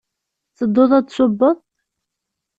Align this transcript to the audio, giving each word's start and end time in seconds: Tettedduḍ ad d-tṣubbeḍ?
Tettedduḍ 0.47 0.91
ad 0.97 1.03
d-tṣubbeḍ? 1.05 1.57